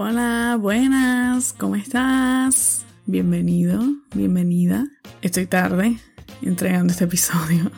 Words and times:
Hola, 0.00 0.56
buenas, 0.60 1.52
¿cómo 1.52 1.74
estás? 1.74 2.86
Bienvenido, 3.06 3.82
bienvenida. 4.14 4.86
Estoy 5.22 5.46
tarde 5.46 5.98
entregando 6.40 6.92
este 6.92 7.02
episodio 7.02 7.72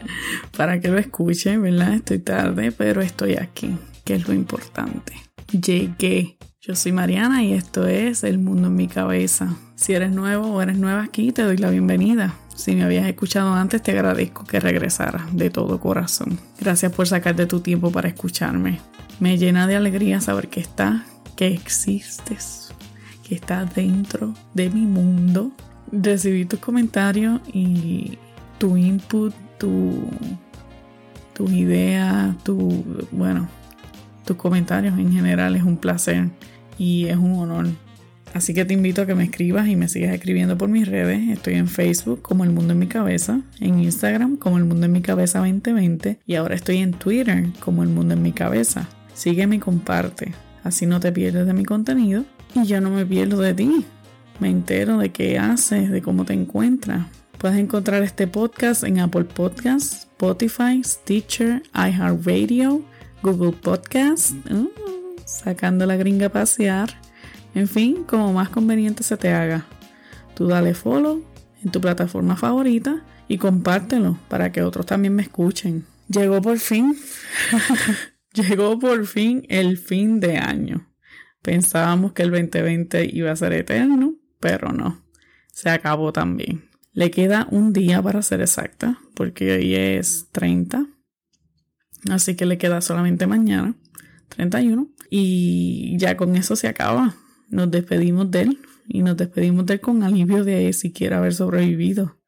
para 0.56 0.80
que 0.80 0.88
lo 0.88 0.96
escuchen, 0.96 1.60
¿verdad? 1.60 1.92
Estoy 1.92 2.20
tarde, 2.20 2.72
pero 2.72 3.02
estoy 3.02 3.34
aquí, 3.34 3.76
que 4.04 4.14
es 4.14 4.26
lo 4.26 4.32
importante. 4.32 5.12
Llegué. 5.52 6.38
Yo 6.62 6.74
soy 6.74 6.92
Mariana 6.92 7.44
y 7.44 7.52
esto 7.52 7.86
es 7.86 8.24
El 8.24 8.38
Mundo 8.38 8.68
en 8.68 8.74
mi 8.74 8.88
Cabeza. 8.88 9.54
Si 9.74 9.92
eres 9.92 10.12
nuevo 10.12 10.46
o 10.46 10.62
eres 10.62 10.78
nueva 10.78 11.02
aquí, 11.02 11.30
te 11.30 11.42
doy 11.42 11.58
la 11.58 11.68
bienvenida. 11.68 12.34
Si 12.54 12.74
me 12.74 12.84
habías 12.84 13.06
escuchado 13.06 13.52
antes, 13.52 13.82
te 13.82 13.90
agradezco 13.90 14.46
que 14.46 14.60
regresaras 14.60 15.36
de 15.36 15.50
todo 15.50 15.78
corazón. 15.78 16.38
Gracias 16.58 16.90
por 16.90 17.06
sacar 17.06 17.36
de 17.36 17.44
tu 17.44 17.60
tiempo 17.60 17.92
para 17.92 18.08
escucharme. 18.08 18.80
Me 19.20 19.36
llena 19.36 19.66
de 19.66 19.76
alegría 19.76 20.22
saber 20.22 20.48
que 20.48 20.60
estás, 20.60 21.02
que 21.36 21.48
existes, 21.48 22.72
que 23.26 23.34
estás 23.34 23.74
dentro 23.74 24.34
de 24.54 24.70
mi 24.70 24.82
mundo. 24.82 25.52
Recibí 25.92 26.44
tus 26.44 26.58
comentarios 26.58 27.40
y 27.52 28.18
tu 28.58 28.76
input, 28.76 29.34
tu, 29.58 30.08
tus 31.34 31.52
ideas, 31.52 32.36
tu, 32.42 32.84
bueno, 33.12 33.48
tus 34.24 34.36
comentarios 34.36 34.98
en 34.98 35.12
general 35.12 35.54
es 35.54 35.62
un 35.62 35.76
placer 35.76 36.30
y 36.78 37.06
es 37.06 37.16
un 37.16 37.34
honor 37.34 37.66
Así 38.36 38.52
que 38.52 38.66
te 38.66 38.74
invito 38.74 39.00
a 39.00 39.06
que 39.06 39.14
me 39.14 39.24
escribas 39.24 39.66
y 39.66 39.76
me 39.76 39.88
sigas 39.88 40.14
escribiendo 40.14 40.58
por 40.58 40.68
mis 40.68 40.86
redes. 40.86 41.26
Estoy 41.30 41.54
en 41.54 41.68
Facebook 41.68 42.20
como 42.20 42.44
El 42.44 42.50
Mundo 42.50 42.74
en 42.74 42.78
mi 42.78 42.86
Cabeza, 42.86 43.40
en 43.60 43.80
Instagram 43.80 44.36
como 44.36 44.58
El 44.58 44.66
Mundo 44.66 44.84
en 44.84 44.92
mi 44.92 45.00
Cabeza 45.00 45.38
2020 45.38 46.18
y 46.26 46.34
ahora 46.34 46.54
estoy 46.54 46.76
en 46.78 46.92
Twitter 46.92 47.46
como 47.60 47.82
El 47.82 47.88
Mundo 47.88 48.12
en 48.12 48.20
mi 48.20 48.32
Cabeza. 48.32 48.90
Sígueme 49.14 49.56
y 49.56 49.58
comparte, 49.58 50.34
así 50.66 50.86
no 50.86 51.00
te 51.00 51.12
pierdes 51.12 51.46
de 51.46 51.52
mi 51.52 51.64
contenido 51.64 52.24
y 52.54 52.64
yo 52.64 52.80
no 52.80 52.90
me 52.90 53.06
pierdo 53.06 53.40
de 53.40 53.54
ti. 53.54 53.84
Me 54.40 54.50
entero 54.50 54.98
de 54.98 55.10
qué 55.12 55.38
haces, 55.38 55.90
de 55.90 56.02
cómo 56.02 56.24
te 56.24 56.34
encuentras. 56.34 57.06
Puedes 57.38 57.58
encontrar 57.58 58.02
este 58.02 58.26
podcast 58.26 58.84
en 58.84 59.00
Apple 59.00 59.24
Podcasts, 59.24 60.02
Spotify, 60.02 60.82
Stitcher, 60.84 61.62
iHeartRadio, 61.74 62.82
Google 63.22 63.52
Podcasts, 63.52 64.34
uh, 64.50 64.68
sacando 65.24 65.86
la 65.86 65.96
gringa 65.96 66.26
a 66.26 66.32
pasear 66.32 67.06
en 67.56 67.68
fin, 67.68 68.04
como 68.04 68.34
más 68.34 68.50
conveniente 68.50 69.02
se 69.02 69.16
te 69.16 69.32
haga. 69.32 69.64
Tú 70.34 70.46
dale 70.46 70.74
follow 70.74 71.24
en 71.64 71.70
tu 71.70 71.80
plataforma 71.80 72.36
favorita 72.36 73.02
y 73.28 73.38
compártelo 73.38 74.18
para 74.28 74.52
que 74.52 74.60
otros 74.60 74.84
también 74.84 75.14
me 75.14 75.22
escuchen. 75.22 75.86
Llegó 76.08 76.42
por 76.42 76.58
fin. 76.58 76.94
Llegó 78.36 78.78
por 78.78 79.06
fin 79.06 79.46
el 79.48 79.78
fin 79.78 80.20
de 80.20 80.36
año. 80.36 80.92
Pensábamos 81.42 82.12
que 82.12 82.22
el 82.22 82.30
2020 82.30 83.10
iba 83.12 83.30
a 83.30 83.36
ser 83.36 83.52
eterno, 83.52 84.14
pero 84.40 84.72
no. 84.72 85.02
Se 85.52 85.70
acabó 85.70 86.12
también. 86.12 86.68
Le 86.92 87.10
queda 87.10 87.48
un 87.50 87.72
día 87.72 88.02
para 88.02 88.22
ser 88.22 88.40
exacta, 88.40 89.00
porque 89.14 89.52
hoy 89.52 89.74
es 89.74 90.28
30. 90.32 90.86
Así 92.10 92.36
que 92.36 92.46
le 92.46 92.58
queda 92.58 92.80
solamente 92.80 93.26
mañana, 93.26 93.74
31. 94.30 94.88
Y 95.08 95.96
ya 95.98 96.16
con 96.16 96.36
eso 96.36 96.56
se 96.56 96.68
acaba 96.68 97.16
nos 97.48 97.70
despedimos 97.70 98.30
de 98.30 98.42
él 98.42 98.58
y 98.88 99.02
nos 99.02 99.16
despedimos 99.16 99.66
de 99.66 99.74
él 99.74 99.80
con 99.80 100.02
alivio 100.02 100.44
de 100.44 100.72
siquiera 100.72 101.18
haber 101.18 101.34
sobrevivido. 101.34 102.18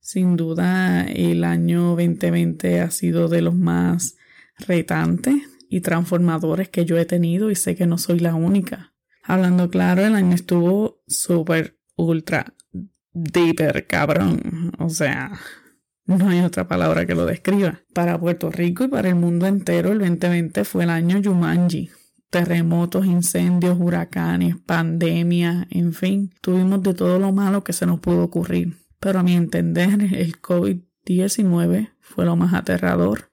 Sin 0.00 0.36
duda, 0.36 1.04
el 1.04 1.44
año 1.44 1.96
2020 1.96 2.80
ha 2.80 2.90
sido 2.90 3.28
de 3.28 3.42
los 3.42 3.54
más 3.54 4.16
retantes 4.66 5.36
y 5.68 5.80
transformadores 5.80 6.68
que 6.68 6.84
yo 6.84 6.98
he 6.98 7.04
tenido 7.04 7.50
y 7.50 7.54
sé 7.54 7.76
que 7.76 7.86
no 7.86 7.98
soy 7.98 8.20
la 8.20 8.34
única. 8.34 8.94
Hablando 9.22 9.70
claro, 9.70 10.04
el 10.04 10.14
año 10.14 10.34
estuvo 10.34 11.02
súper, 11.06 11.78
ultra, 11.96 12.54
deeper, 13.12 13.86
cabrón. 13.86 14.72
O 14.78 14.88
sea, 14.88 15.32
no 16.06 16.28
hay 16.28 16.40
otra 16.40 16.66
palabra 16.66 17.04
que 17.04 17.14
lo 17.14 17.26
describa. 17.26 17.82
Para 17.92 18.18
Puerto 18.18 18.50
Rico 18.50 18.84
y 18.84 18.88
para 18.88 19.08
el 19.08 19.16
mundo 19.16 19.46
entero, 19.46 19.92
el 19.92 19.98
2020 19.98 20.64
fue 20.64 20.84
el 20.84 20.90
año 20.90 21.18
Yumanji 21.18 21.90
terremotos, 22.30 23.06
incendios, 23.06 23.78
huracanes, 23.80 24.56
pandemias, 24.56 25.66
en 25.70 25.92
fin, 25.92 26.34
tuvimos 26.40 26.82
de 26.82 26.94
todo 26.94 27.18
lo 27.18 27.32
malo 27.32 27.64
que 27.64 27.72
se 27.72 27.86
nos 27.86 28.00
pudo 28.00 28.24
ocurrir. 28.24 28.76
Pero 29.00 29.20
a 29.20 29.22
mi 29.22 29.34
entender, 29.34 30.14
el 30.14 30.40
COVID-19 30.40 31.92
fue 32.00 32.24
lo 32.24 32.36
más 32.36 32.54
aterrador, 32.54 33.27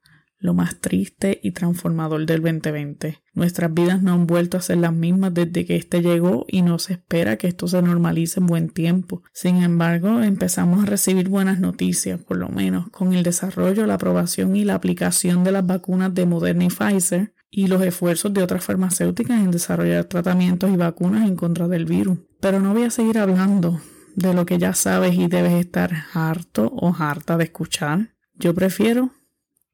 lo 0.45 0.53
más 0.53 0.79
triste 0.79 1.39
y 1.44 1.51
transformador 1.51 2.25
del 2.25 2.41
2020. 2.41 3.22
Nuestras 3.33 3.73
vidas 3.73 4.01
no 4.01 4.13
han 4.13 4.28
vuelto 4.28 4.57
a 4.57 4.61
ser 4.61 4.78
las 4.78 4.94
mismas 4.94 5.33
desde 5.33 5.66
que 5.66 5.75
este 5.75 6.01
llegó 6.01 6.45
y 6.47 6.61
no 6.61 6.79
se 6.79 6.94
espera 6.94 7.38
que 7.38 7.47
esto 7.47 7.67
se 7.67 7.81
normalice 7.81 8.39
en 8.39 8.47
buen 8.47 8.69
tiempo. 8.69 9.23
Sin 9.34 9.63
embargo, 9.63 10.22
empezamos 10.22 10.84
a 10.84 10.85
recibir 10.85 11.28
buenas 11.28 11.59
noticias, 11.59 12.22
por 12.22 12.38
lo 12.38 12.50
menos, 12.50 12.89
con 12.89 13.13
el 13.13 13.23
desarrollo, 13.23 13.85
la 13.85 13.95
aprobación 13.95 14.55
y 14.55 14.63
la 14.63 14.75
aplicación 14.75 15.44
de 15.44 15.51
las 15.51 15.66
vacunas 15.66 16.13
de 16.13 16.25
Moderna 16.25 16.66
y 16.66 16.69
Pfizer, 16.69 17.34
y 17.50 17.67
los 17.67 17.81
esfuerzos 17.81 18.34
de 18.34 18.44
otras 18.44 18.66
farmacéuticas 18.66 19.39
en 19.39 19.50
desarrollar 19.50 20.05
tratamientos 20.05 20.69
y 20.72 20.75
vacunas 20.75 21.28
en 21.28 21.35
contra 21.35 21.67
del 21.67 21.85
virus. 21.85 22.19
Pero 22.41 22.59
no 22.59 22.73
voy 22.73 22.84
a 22.84 22.89
seguir 22.89 23.17
hablando 23.17 23.79
de 24.16 24.34
lo 24.34 24.45
que 24.45 24.57
ya 24.57 24.73
sabes 24.73 25.16
y 25.16 25.28
debes 25.28 25.53
estar 25.53 25.94
harto 26.13 26.67
o 26.67 26.94
harta 26.97 27.38
de 27.38 27.45
escuchar. 27.45 28.13
Yo 28.34 28.53
prefiero, 28.53 29.11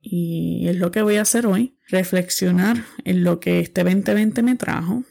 y 0.02 0.68
es 0.68 0.78
lo 0.78 0.92
que 0.92 1.04
voy 1.04 1.18
a 1.18 1.22
hacer 1.22 1.46
hoy, 1.46 1.78
reflexionar 1.88 2.84
en 3.06 3.24
lo 3.24 3.40
que 3.40 3.60
este 3.60 3.84
2020 3.84 4.42
me 4.42 4.56
trajo 4.56 5.04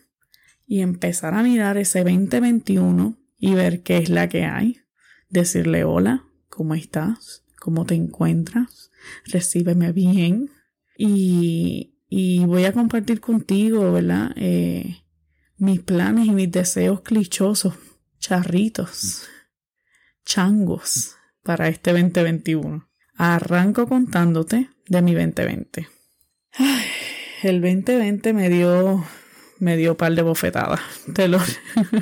y 0.66 0.80
empezar 0.80 1.34
a 1.34 1.42
mirar 1.42 1.78
ese 1.78 2.02
2021 2.02 3.16
y 3.38 3.54
ver 3.54 3.82
qué 3.82 3.98
es 3.98 4.10
la 4.10 4.28
que 4.28 4.44
hay. 4.44 4.80
Decirle 5.28 5.84
hola, 5.84 6.24
¿cómo 6.48 6.74
estás? 6.74 7.44
¿Cómo 7.60 7.86
te 7.86 7.94
encuentras? 7.94 8.90
Recíbeme 9.26 9.92
bien. 9.92 10.50
Y, 10.98 11.94
y 12.08 12.44
voy 12.44 12.64
a 12.64 12.72
compartir 12.72 13.20
contigo, 13.20 13.92
¿verdad? 13.92 14.32
Eh, 14.36 15.04
mis 15.56 15.80
planes 15.80 16.26
y 16.26 16.32
mis 16.32 16.50
deseos 16.50 17.02
clichosos, 17.02 17.74
charritos, 18.18 19.28
changos 20.24 21.16
para 21.42 21.68
este 21.68 21.92
2021. 21.92 22.89
Arranco 23.22 23.86
contándote 23.86 24.70
de 24.88 25.02
mi 25.02 25.12
2020. 25.12 25.86
el 27.42 27.60
2020 27.60 28.32
me 28.32 28.48
dio, 28.48 29.04
me 29.58 29.76
dio 29.76 29.98
par 29.98 30.14
de 30.14 30.22
bofetadas, 30.22 30.80
te 31.12 31.28
lo, 31.28 31.38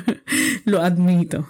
lo 0.63 0.81
admito. 0.81 1.49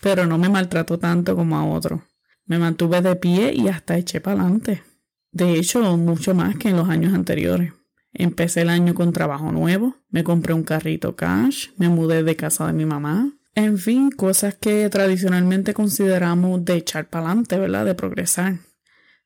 Pero 0.00 0.26
no 0.26 0.38
me 0.38 0.48
maltrató 0.48 1.00
tanto 1.00 1.34
como 1.34 1.56
a 1.56 1.64
otro. 1.64 2.04
Me 2.46 2.60
mantuve 2.60 3.02
de 3.02 3.16
pie 3.16 3.52
y 3.52 3.66
hasta 3.66 3.96
eché 3.96 4.20
para 4.20 4.40
adelante. 4.40 4.84
De 5.32 5.54
hecho, 5.54 5.96
mucho 5.96 6.32
más 6.36 6.54
que 6.54 6.68
en 6.68 6.76
los 6.76 6.88
años 6.88 7.12
anteriores. 7.12 7.72
Empecé 8.12 8.60
el 8.60 8.68
año 8.68 8.94
con 8.94 9.12
trabajo 9.12 9.50
nuevo, 9.50 9.96
me 10.10 10.22
compré 10.22 10.54
un 10.54 10.62
carrito 10.62 11.16
cash, 11.16 11.70
me 11.76 11.88
mudé 11.88 12.22
de 12.22 12.36
casa 12.36 12.68
de 12.68 12.72
mi 12.72 12.84
mamá. 12.84 13.32
En 13.56 13.78
fin, 13.78 14.12
cosas 14.12 14.54
que 14.54 14.88
tradicionalmente 14.90 15.74
consideramos 15.74 16.64
de 16.64 16.76
echar 16.76 17.08
para 17.08 17.26
adelante, 17.26 17.58
¿verdad? 17.58 17.84
De 17.84 17.96
progresar. 17.96 18.60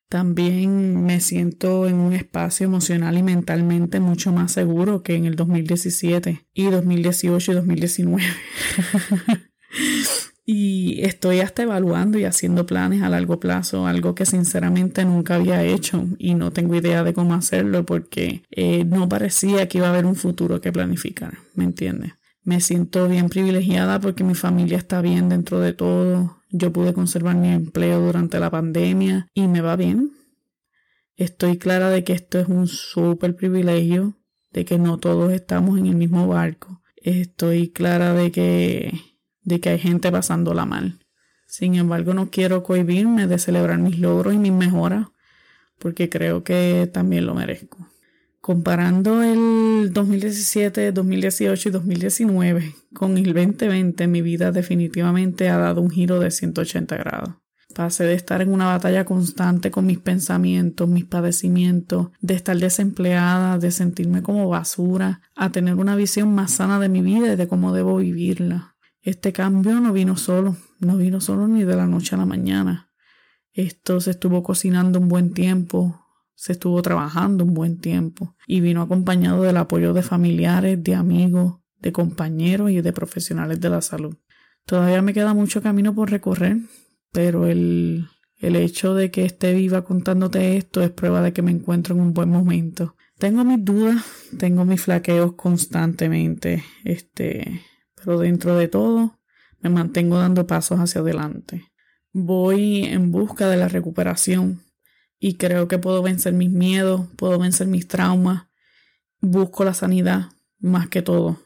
También 0.08 1.04
me 1.04 1.20
siento 1.20 1.88
en 1.88 1.96
un 1.96 2.12
espacio 2.12 2.66
emocional 2.66 3.18
y 3.18 3.22
mentalmente 3.22 3.98
mucho 3.98 4.32
más 4.32 4.52
seguro 4.52 5.02
que 5.02 5.16
en 5.16 5.24
el 5.24 5.34
2017 5.34 6.46
y 6.54 6.64
2018 6.66 7.52
y 7.52 7.54
2019. 7.54 8.24
Y 10.48 11.02
estoy 11.02 11.40
hasta 11.40 11.64
evaluando 11.64 12.20
y 12.20 12.24
haciendo 12.24 12.66
planes 12.66 13.02
a 13.02 13.08
largo 13.08 13.40
plazo, 13.40 13.88
algo 13.88 14.14
que 14.14 14.24
sinceramente 14.24 15.04
nunca 15.04 15.34
había 15.34 15.64
hecho 15.64 16.06
y 16.18 16.34
no 16.34 16.52
tengo 16.52 16.76
idea 16.76 17.02
de 17.02 17.12
cómo 17.12 17.34
hacerlo 17.34 17.84
porque 17.84 18.44
eh, 18.52 18.84
no 18.84 19.08
parecía 19.08 19.66
que 19.66 19.78
iba 19.78 19.88
a 19.88 19.90
haber 19.90 20.06
un 20.06 20.14
futuro 20.14 20.60
que 20.60 20.70
planificar, 20.70 21.38
¿me 21.56 21.64
entiendes? 21.64 22.12
Me 22.44 22.60
siento 22.60 23.08
bien 23.08 23.28
privilegiada 23.28 23.98
porque 23.98 24.22
mi 24.22 24.36
familia 24.36 24.78
está 24.78 25.00
bien 25.00 25.28
dentro 25.28 25.58
de 25.58 25.72
todo. 25.72 26.36
Yo 26.50 26.72
pude 26.72 26.94
conservar 26.94 27.36
mi 27.36 27.48
empleo 27.48 28.00
durante 28.00 28.38
la 28.38 28.50
pandemia 28.50 29.28
y 29.34 29.48
me 29.48 29.60
va 29.60 29.76
bien. 29.76 30.12
Estoy 31.16 31.58
clara 31.58 31.90
de 31.90 32.04
que 32.04 32.12
esto 32.12 32.38
es 32.38 32.48
un 32.48 32.66
súper 32.68 33.34
privilegio, 33.34 34.18
de 34.52 34.64
que 34.64 34.78
no 34.78 34.98
todos 34.98 35.32
estamos 35.32 35.78
en 35.78 35.86
el 35.86 35.96
mismo 35.96 36.28
barco. 36.28 36.82
Estoy 36.96 37.70
clara 37.70 38.12
de 38.12 38.30
que 38.30 38.92
de 39.46 39.60
que 39.60 39.70
hay 39.70 39.78
gente 39.78 40.10
pasándola 40.10 40.66
mal. 40.66 40.98
Sin 41.46 41.76
embargo, 41.76 42.12
no 42.12 42.30
quiero 42.30 42.64
cohibirme 42.64 43.26
de 43.28 43.38
celebrar 43.38 43.78
mis 43.78 43.98
logros 43.98 44.34
y 44.34 44.38
mis 44.38 44.52
mejoras, 44.52 45.06
porque 45.78 46.10
creo 46.10 46.42
que 46.42 46.90
también 46.92 47.26
lo 47.26 47.34
merezco. 47.34 47.88
Comparando 48.46 49.24
el 49.24 49.92
2017, 49.92 50.92
2018 50.92 51.68
y 51.68 51.72
2019 51.72 52.74
con 52.94 53.18
el 53.18 53.34
2020, 53.34 54.06
mi 54.06 54.22
vida 54.22 54.52
definitivamente 54.52 55.48
ha 55.48 55.56
dado 55.56 55.80
un 55.80 55.90
giro 55.90 56.20
de 56.20 56.30
180 56.30 56.96
grados. 56.96 57.34
Pasé 57.74 58.04
de 58.04 58.14
estar 58.14 58.42
en 58.42 58.52
una 58.52 58.66
batalla 58.66 59.04
constante 59.04 59.72
con 59.72 59.84
mis 59.84 59.98
pensamientos, 59.98 60.88
mis 60.88 61.04
padecimientos, 61.04 62.10
de 62.20 62.34
estar 62.34 62.56
desempleada, 62.56 63.58
de 63.58 63.72
sentirme 63.72 64.22
como 64.22 64.48
basura, 64.48 65.22
a 65.34 65.50
tener 65.50 65.74
una 65.74 65.96
visión 65.96 66.32
más 66.32 66.52
sana 66.52 66.78
de 66.78 66.88
mi 66.88 67.02
vida 67.02 67.32
y 67.32 67.36
de 67.36 67.48
cómo 67.48 67.74
debo 67.74 67.96
vivirla. 67.96 68.76
Este 69.02 69.32
cambio 69.32 69.80
no 69.80 69.92
vino 69.92 70.16
solo, 70.16 70.56
no 70.78 70.96
vino 70.96 71.20
solo 71.20 71.48
ni 71.48 71.64
de 71.64 71.74
la 71.74 71.88
noche 71.88 72.14
a 72.14 72.18
la 72.18 72.26
mañana. 72.26 72.92
Esto 73.52 73.98
se 74.00 74.12
estuvo 74.12 74.44
cocinando 74.44 75.00
un 75.00 75.08
buen 75.08 75.32
tiempo, 75.32 76.05
se 76.36 76.52
estuvo 76.52 76.80
trabajando 76.82 77.44
un 77.44 77.54
buen 77.54 77.78
tiempo 77.78 78.36
y 78.46 78.60
vino 78.60 78.82
acompañado 78.82 79.42
del 79.42 79.56
apoyo 79.56 79.94
de 79.94 80.02
familiares, 80.02 80.82
de 80.84 80.94
amigos, 80.94 81.56
de 81.80 81.92
compañeros 81.92 82.70
y 82.70 82.80
de 82.82 82.92
profesionales 82.92 83.60
de 83.60 83.70
la 83.70 83.80
salud. 83.80 84.14
Todavía 84.66 85.02
me 85.02 85.14
queda 85.14 85.34
mucho 85.34 85.62
camino 85.62 85.94
por 85.94 86.10
recorrer, 86.10 86.58
pero 87.10 87.46
el, 87.46 88.06
el 88.38 88.56
hecho 88.56 88.94
de 88.94 89.10
que 89.10 89.24
esté 89.24 89.54
viva 89.54 89.84
contándote 89.84 90.56
esto 90.56 90.82
es 90.82 90.90
prueba 90.90 91.22
de 91.22 91.32
que 91.32 91.42
me 91.42 91.52
encuentro 91.52 91.94
en 91.94 92.02
un 92.02 92.12
buen 92.12 92.28
momento. 92.28 92.96
Tengo 93.18 93.42
mis 93.44 93.64
dudas, 93.64 94.04
tengo 94.38 94.66
mis 94.66 94.82
flaqueos 94.82 95.32
constantemente, 95.32 96.62
este, 96.84 97.62
pero 97.96 98.18
dentro 98.18 98.56
de 98.56 98.68
todo 98.68 99.18
me 99.60 99.70
mantengo 99.70 100.18
dando 100.18 100.46
pasos 100.46 100.80
hacia 100.80 101.00
adelante. 101.00 101.64
Voy 102.12 102.84
en 102.84 103.10
busca 103.10 103.48
de 103.48 103.56
la 103.56 103.68
recuperación 103.68 104.65
y 105.18 105.34
creo 105.34 105.68
que 105.68 105.78
puedo 105.78 106.02
vencer 106.02 106.32
mis 106.32 106.50
miedos, 106.50 107.08
puedo 107.16 107.38
vencer 107.38 107.66
mis 107.66 107.88
traumas. 107.88 108.46
Busco 109.20 109.64
la 109.64 109.74
sanidad 109.74 110.30
más 110.58 110.88
que 110.88 111.02
todo 111.02 111.40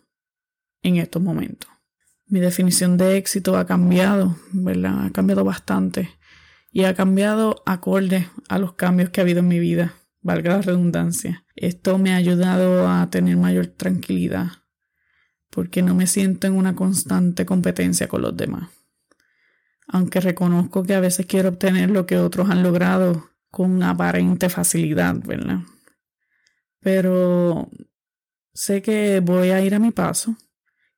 en 0.83 0.97
estos 0.97 1.23
momentos. 1.23 1.71
Mi 2.27 2.41
definición 2.41 2.97
de 2.97 3.17
éxito 3.17 3.57
ha 3.57 3.67
cambiado, 3.67 4.37
¿verdad? 4.53 5.07
Ha 5.07 5.11
cambiado 5.11 5.45
bastante 5.45 6.11
y 6.71 6.85
ha 6.85 6.95
cambiado 6.95 7.63
acorde 7.67 8.29
a 8.49 8.59
los 8.59 8.75
cambios 8.75 9.11
que 9.11 9.21
ha 9.21 9.23
habido 9.23 9.41
en 9.41 9.49
mi 9.49 9.59
vida, 9.59 9.95
valga 10.23 10.57
la 10.57 10.63
redundancia. 10.63 11.45
Esto 11.57 11.99
me 11.99 12.13
ha 12.13 12.17
ayudado 12.17 12.89
a 12.89 13.09
tener 13.11 13.37
mayor 13.37 13.67
tranquilidad 13.67 14.53
porque 15.51 15.83
no 15.83 15.95
me 15.95 16.07
siento 16.07 16.47
en 16.47 16.55
una 16.55 16.77
constante 16.77 17.45
competencia 17.45 18.07
con 18.07 18.23
los 18.23 18.37
demás. 18.37 18.71
Aunque 19.89 20.21
reconozco 20.21 20.85
que 20.85 20.95
a 20.95 21.01
veces 21.01 21.27
quiero 21.27 21.49
obtener 21.49 21.91
lo 21.91 22.07
que 22.07 22.17
otros 22.17 22.49
han 22.49 22.63
logrado 22.63 23.30
con 23.50 23.82
aparente 23.82 24.49
facilidad, 24.49 25.17
¿verdad? 25.25 25.61
Pero 26.81 27.69
sé 28.52 28.82
que 28.82 29.20
voy 29.20 29.50
a 29.50 29.62
ir 29.62 29.75
a 29.75 29.79
mi 29.79 29.91
paso 29.91 30.37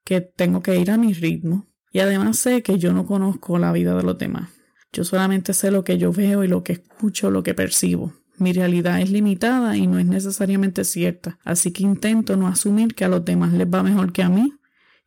que 0.04 0.20
tengo 0.20 0.62
que 0.62 0.76
ir 0.76 0.90
a 0.90 0.98
mi 0.98 1.12
ritmo 1.12 1.66
y 1.92 2.00
además 2.00 2.38
sé 2.38 2.62
que 2.62 2.78
yo 2.78 2.92
no 2.92 3.06
conozco 3.06 3.58
la 3.58 3.72
vida 3.72 3.94
de 3.94 4.02
los 4.02 4.18
demás. 4.18 4.50
Yo 4.92 5.04
solamente 5.04 5.54
sé 5.54 5.70
lo 5.70 5.84
que 5.84 5.98
yo 5.98 6.12
veo 6.12 6.44
y 6.44 6.48
lo 6.48 6.62
que 6.62 6.74
escucho, 6.74 7.30
lo 7.30 7.42
que 7.42 7.54
percibo. 7.54 8.12
Mi 8.38 8.52
realidad 8.52 9.00
es 9.00 9.10
limitada 9.10 9.76
y 9.76 9.86
no 9.86 9.98
es 9.98 10.06
necesariamente 10.06 10.84
cierta, 10.84 11.38
así 11.44 11.70
que 11.70 11.82
intento 11.82 12.36
no 12.36 12.48
asumir 12.48 12.94
que 12.94 13.04
a 13.04 13.08
los 13.08 13.24
demás 13.24 13.52
les 13.52 13.66
va 13.66 13.82
mejor 13.82 14.12
que 14.12 14.22
a 14.22 14.28
mí 14.28 14.54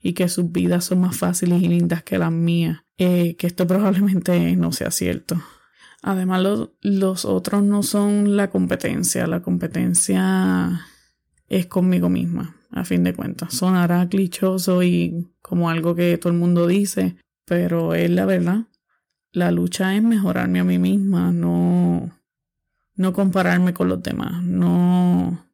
y 0.01 0.13
que 0.13 0.29
sus 0.29 0.51
vidas 0.51 0.85
son 0.85 1.01
más 1.01 1.17
fáciles 1.17 1.61
y 1.61 1.67
lindas 1.67 2.03
que 2.03 2.17
las 2.17 2.31
mías, 2.31 2.83
eh, 2.97 3.35
que 3.35 3.47
esto 3.47 3.67
probablemente 3.67 4.55
no 4.55 4.71
sea 4.71 4.91
cierto. 4.91 5.41
Además, 6.07 6.69
los, 6.81 7.25
otros 7.25 7.63
no 7.63 7.81
son 7.81 8.37
la 8.37 8.51
competencia, 8.51 9.25
la 9.25 9.41
competencia 9.41 10.85
es 11.47 11.65
conmigo 11.65 12.09
misma 12.09 12.57
a 12.69 12.85
fin 12.85 13.03
de 13.03 13.15
cuentas. 13.15 13.55
Sonará 13.55 14.07
clichoso 14.07 14.83
y 14.83 15.33
como 15.41 15.67
algo 15.67 15.95
que 15.95 16.15
todo 16.19 16.31
el 16.31 16.37
mundo 16.37 16.67
dice, 16.67 17.15
pero 17.43 17.95
es 17.95 18.11
la 18.11 18.25
verdad. 18.25 18.67
La 19.31 19.49
lucha 19.49 19.95
es 19.95 20.03
mejorarme 20.03 20.59
a 20.59 20.63
mí 20.63 20.77
misma, 20.77 21.31
no, 21.31 22.15
no 22.93 23.11
compararme 23.11 23.73
con 23.73 23.89
los 23.89 24.03
demás, 24.03 24.43
no, 24.43 25.49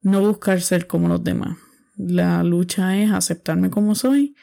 no 0.00 0.20
buscar 0.20 0.60
ser 0.60 0.86
como 0.86 1.08
los 1.08 1.24
demás. 1.24 1.58
La 1.96 2.44
lucha 2.44 2.96
es 2.96 3.10
aceptarme 3.10 3.68
como 3.68 3.96
soy 3.96 4.36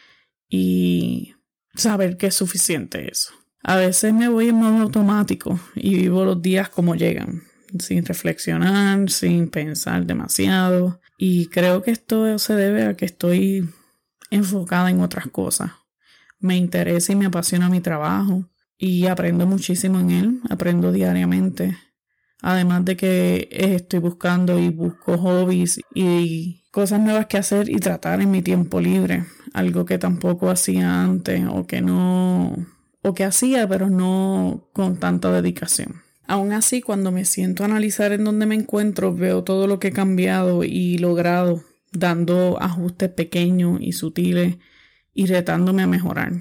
y 0.49 1.33
saber 1.75 2.17
que 2.17 2.27
es 2.27 2.35
suficiente 2.35 3.09
eso. 3.09 3.44
A 3.67 3.77
veces 3.77 4.13
me 4.13 4.29
voy 4.29 4.49
en 4.49 4.57
modo 4.57 4.83
automático 4.83 5.59
y 5.73 5.95
vivo 5.95 6.23
los 6.23 6.39
días 6.39 6.69
como 6.69 6.93
llegan, 6.93 7.41
sin 7.79 8.05
reflexionar, 8.05 9.09
sin 9.09 9.49
pensar 9.49 10.05
demasiado. 10.05 11.01
Y 11.17 11.47
creo 11.47 11.81
que 11.81 11.89
esto 11.89 12.37
se 12.37 12.53
debe 12.53 12.83
a 12.83 12.93
que 12.93 13.05
estoy 13.05 13.67
enfocada 14.29 14.91
en 14.91 14.99
otras 14.99 15.29
cosas. 15.29 15.71
Me 16.39 16.57
interesa 16.57 17.13
y 17.13 17.15
me 17.15 17.25
apasiona 17.25 17.67
mi 17.67 17.81
trabajo 17.81 18.47
y 18.77 19.07
aprendo 19.07 19.47
muchísimo 19.47 19.99
en 19.99 20.11
él, 20.11 20.41
aprendo 20.47 20.91
diariamente. 20.91 21.75
Además 22.43 22.85
de 22.85 22.95
que 22.95 23.47
estoy 23.49 23.97
buscando 23.97 24.59
y 24.59 24.69
busco 24.69 25.17
hobbies 25.17 25.81
y 25.91 26.61
cosas 26.69 27.01
nuevas 27.01 27.25
que 27.25 27.39
hacer 27.39 27.67
y 27.67 27.77
tratar 27.77 28.21
en 28.21 28.29
mi 28.29 28.43
tiempo 28.43 28.79
libre, 28.79 29.25
algo 29.53 29.85
que 29.85 29.97
tampoco 29.97 30.51
hacía 30.51 31.01
antes 31.01 31.41
o 31.49 31.65
que 31.65 31.81
no 31.81 32.74
o 33.05 33.13
que 33.13 33.23
hacía 33.23 33.67
pero 33.67 33.89
no 33.89 34.67
con 34.73 34.97
tanta 34.97 35.31
dedicación. 35.31 36.01
Aún 36.27 36.53
así, 36.53 36.81
cuando 36.81 37.11
me 37.11 37.23
siento 37.23 37.61
a 37.61 37.67
analizar 37.67 38.11
en 38.11 38.23
dónde 38.23 38.47
me 38.47 38.55
encuentro, 38.55 39.13
veo 39.13 39.43
todo 39.43 39.67
lo 39.67 39.79
que 39.79 39.89
he 39.89 39.91
cambiado 39.91 40.63
y 40.63 40.97
logrado, 40.97 41.63
dando 41.91 42.57
ajustes 42.59 43.09
pequeños 43.09 43.77
y 43.79 43.91
sutiles 43.91 44.57
y 45.13 45.27
retándome 45.27 45.83
a 45.83 45.87
mejorar. 45.87 46.33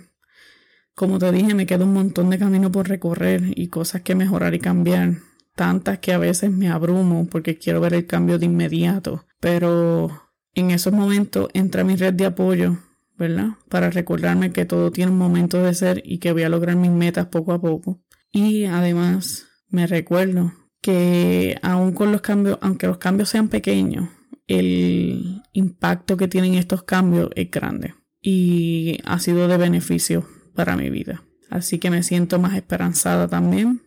Como 0.94 1.18
te 1.18 1.30
dije, 1.32 1.54
me 1.54 1.66
queda 1.66 1.84
un 1.84 1.92
montón 1.92 2.30
de 2.30 2.38
camino 2.38 2.72
por 2.72 2.88
recorrer 2.88 3.42
y 3.54 3.68
cosas 3.68 4.00
que 4.00 4.14
mejorar 4.14 4.54
y 4.54 4.58
cambiar, 4.58 5.18
tantas 5.54 5.98
que 5.98 6.14
a 6.14 6.18
veces 6.18 6.50
me 6.50 6.68
abrumo 6.68 7.26
porque 7.26 7.58
quiero 7.58 7.82
ver 7.82 7.92
el 7.92 8.06
cambio 8.06 8.38
de 8.38 8.46
inmediato, 8.46 9.26
pero 9.38 10.30
en 10.54 10.70
esos 10.70 10.94
momentos 10.94 11.48
entra 11.52 11.84
mi 11.84 11.96
red 11.96 12.14
de 12.14 12.24
apoyo, 12.24 12.78
¿verdad? 13.16 13.50
Para 13.68 13.90
recordarme 13.90 14.52
que 14.52 14.64
todo 14.64 14.90
tiene 14.90 15.12
un 15.12 15.18
momento 15.18 15.62
de 15.62 15.74
ser 15.74 16.02
y 16.04 16.18
que 16.18 16.32
voy 16.32 16.42
a 16.42 16.48
lograr 16.48 16.76
mis 16.76 16.90
metas 16.90 17.26
poco 17.26 17.52
a 17.52 17.60
poco. 17.60 18.02
Y 18.32 18.64
además 18.64 19.46
me 19.68 19.86
recuerdo 19.86 20.52
que 20.80 21.58
aún 21.62 21.92
con 21.92 22.12
los 22.12 22.20
cambios, 22.20 22.58
aunque 22.60 22.86
los 22.86 22.98
cambios 22.98 23.28
sean 23.28 23.48
pequeños, 23.48 24.08
el 24.46 25.42
impacto 25.52 26.16
que 26.16 26.28
tienen 26.28 26.54
estos 26.54 26.82
cambios 26.82 27.30
es 27.34 27.50
grande 27.50 27.94
y 28.20 28.98
ha 29.04 29.18
sido 29.18 29.48
de 29.48 29.56
beneficio 29.56 30.28
para 30.54 30.76
mi 30.76 30.90
vida. 30.90 31.22
Así 31.50 31.78
que 31.78 31.90
me 31.90 32.02
siento 32.02 32.38
más 32.38 32.54
esperanzada 32.54 33.28
también 33.28 33.82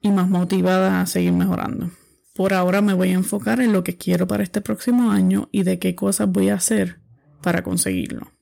y 0.00 0.10
más 0.10 0.28
motivada 0.28 1.00
a 1.00 1.06
seguir 1.06 1.32
mejorando. 1.32 1.90
Por 2.34 2.52
ahora 2.52 2.82
me 2.82 2.92
voy 2.92 3.10
a 3.10 3.14
enfocar 3.14 3.60
en 3.60 3.72
lo 3.72 3.82
que 3.82 3.96
quiero 3.96 4.26
para 4.26 4.42
este 4.42 4.60
próximo 4.60 5.10
año 5.10 5.48
y 5.52 5.62
de 5.62 5.78
qué 5.78 5.94
cosas 5.94 6.30
voy 6.30 6.50
a 6.50 6.56
hacer 6.56 7.00
para 7.42 7.62
conseguirlo. 7.62 8.35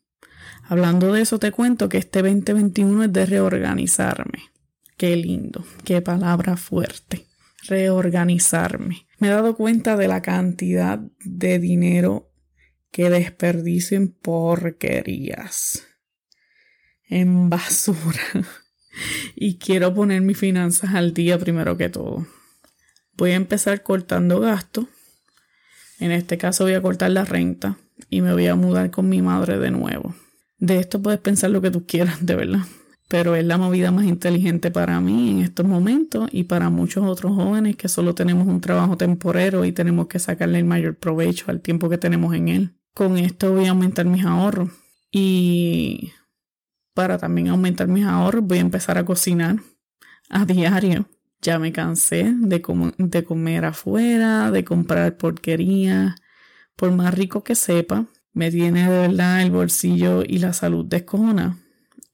Hablando 0.66 1.12
de 1.12 1.23
eso, 1.23 1.38
te 1.38 1.52
cuento 1.52 1.88
que 1.88 1.99
este 1.99 2.23
2021 2.23 3.04
es 3.04 3.12
de 3.12 3.26
reorganizarme. 3.26 4.50
Qué 4.97 5.16
lindo, 5.16 5.64
qué 5.85 6.00
palabra 6.00 6.56
fuerte. 6.56 7.26
Reorganizarme. 7.66 9.06
Me 9.18 9.28
he 9.28 9.30
dado 9.30 9.56
cuenta 9.56 9.97
de 9.97 10.09
la 10.09 10.23
cantidad 10.23 11.00
de 11.25 11.59
dinero 11.59 12.30
que 12.90 13.11
desperdicio 13.11 13.97
en 13.97 14.12
porquerías, 14.12 15.87
en 17.09 17.50
basura. 17.50 18.23
y 19.35 19.59
quiero 19.59 19.92
poner 19.94 20.23
mis 20.23 20.38
finanzas 20.38 20.94
al 20.94 21.12
día 21.12 21.38
primero 21.38 21.76
que 21.76 21.88
todo. 21.88 22.26
Voy 23.16 23.33
a 23.33 23.37
empezar 23.37 23.83
cortando 23.83 24.40
gastos. 24.40 24.87
En 25.99 26.11
este 26.11 26.38
caso 26.38 26.64
voy 26.64 26.75
a 26.75 26.83
cortar 26.83 27.11
la 27.11 27.25
renta 27.25 27.78
y 28.11 28.21
me 28.21 28.33
voy 28.33 28.47
a 28.47 28.54
mudar 28.54 28.90
con 28.90 29.09
mi 29.09 29.23
madre 29.23 29.59
de 29.59 29.71
nuevo. 29.71 30.14
De 30.58 30.78
esto 30.78 31.02
puedes 31.02 31.20
pensar 31.20 31.50
lo 31.50 31.61
que 31.61 31.70
tú 31.70 31.87
quieras, 31.87 32.25
de 32.25 32.34
verdad 32.34 32.61
pero 33.08 33.37
es 33.37 33.44
la 33.44 33.58
movida 33.58 33.90
más 33.90 34.06
inteligente 34.06 34.70
para 34.70 35.00
mí 35.00 35.30
en 35.30 35.40
estos 35.40 35.66
momentos 35.66 36.28
y 36.32 36.44
para 36.44 36.70
muchos 36.70 37.04
otros 37.04 37.34
jóvenes 37.34 37.76
que 37.76 37.88
solo 37.88 38.14
tenemos 38.14 38.46
un 38.46 38.61
trabajo 38.61 38.96
temporero 38.96 39.64
y 39.64 39.73
tenemos 39.73 40.08
que 40.08 40.18
sacarle 40.18 40.58
el 40.58 40.64
mayor 40.64 40.96
provecho 40.96 41.44
al 41.49 41.61
tiempo 41.61 41.88
que 41.88 41.99
tenemos 41.99 42.34
en 42.34 42.49
él. 42.49 42.75
Con 42.94 43.18
esto 43.18 43.52
voy 43.52 43.66
a 43.66 43.70
aumentar 43.70 44.06
mis 44.06 44.25
ahorros 44.25 44.70
y 45.11 46.12
para 46.94 47.18
también 47.18 47.49
aumentar 47.49 47.88
mis 47.88 48.04
ahorros 48.04 48.44
voy 48.44 48.58
a 48.58 48.62
empezar 48.62 48.99
a 48.99 49.04
cocinar 49.04 49.58
a 50.30 50.44
diario. 50.44 51.06
Ya 51.42 51.58
me 51.58 51.73
cansé 51.73 52.32
de, 52.37 52.62
de 52.96 53.25
comer 53.25 53.64
afuera, 53.66 54.50
de 54.50 54.64
comprar 54.64 55.16
porquería. 55.18 56.16
Por 56.75 56.90
más 56.90 57.14
rico 57.14 57.44
que 57.44 57.54
sepa, 57.54 58.06
me 58.35 58.50
tiene 58.50 58.91
de 58.91 59.09
verdad 59.09 59.43
el 59.43 59.50
bolsillo 59.50 60.23
y 60.23 60.38
la 60.38 60.53
salud 60.53 60.85
descojona 60.85 61.64